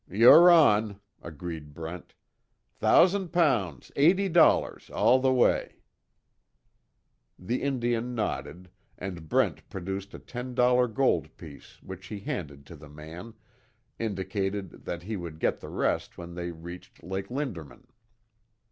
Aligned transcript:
"You're 0.09 0.49
on!" 0.49 0.99
agreed 1.21 1.75
Brent, 1.75 2.15
"Thousand 2.79 3.31
pounds, 3.31 3.91
eighty 3.95 4.29
dollars 4.29 4.89
all 4.89 5.19
the 5.19 5.31
way." 5.31 5.75
The 7.37 7.61
Indian 7.61 8.15
nodded, 8.15 8.71
and 8.97 9.29
Brent 9.29 9.69
produced 9.69 10.15
a 10.15 10.17
ten 10.17 10.55
dollar 10.55 10.87
gold 10.87 11.37
piece 11.37 11.83
which 11.83 12.07
he 12.07 12.21
handed 12.21 12.65
to 12.65 12.75
the 12.75 12.89
man, 12.89 13.35
indicated 13.99 14.85
that 14.85 15.03
he 15.03 15.15
would 15.17 15.37
get 15.37 15.59
the 15.59 15.69
rest 15.69 16.17
when 16.17 16.33
they 16.33 16.49
reached 16.49 17.03
Lake 17.03 17.29
Lindermann. 17.29 17.85